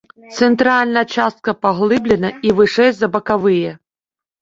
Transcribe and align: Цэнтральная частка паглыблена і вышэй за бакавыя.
Цэнтральная 0.37 1.03
частка 1.17 1.55
паглыблена 1.67 2.29
і 2.49 2.57
вышэй 2.63 2.91
за 3.01 3.15
бакавыя. 3.19 3.81